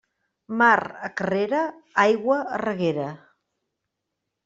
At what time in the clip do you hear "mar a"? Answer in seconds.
0.61-1.09